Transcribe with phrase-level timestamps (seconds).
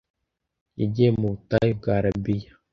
[0.79, 2.51] Yagiye mu butayu bwa Arabiya